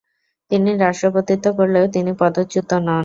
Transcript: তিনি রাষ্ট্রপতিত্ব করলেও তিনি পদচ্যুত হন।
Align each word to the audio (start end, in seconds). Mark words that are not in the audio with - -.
তিনি 0.51 0.69
রাষ্ট্রপতিত্ব 0.77 1.45
করলেও 1.57 1.85
তিনি 1.95 2.11
পদচ্যুত 2.19 2.69
হন। 2.75 2.87